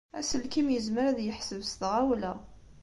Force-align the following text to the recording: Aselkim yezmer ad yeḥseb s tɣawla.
Aselkim 0.19 0.67
yezmer 0.71 1.05
ad 1.07 1.19
yeḥseb 1.21 1.61
s 1.71 1.73
tɣawla. 1.79 2.33